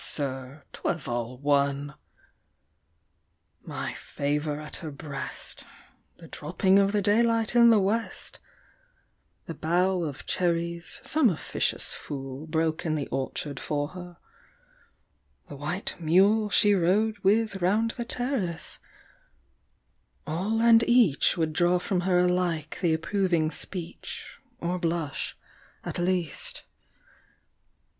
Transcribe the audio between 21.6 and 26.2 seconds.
from her alike the approving speech, 30 Or blush, at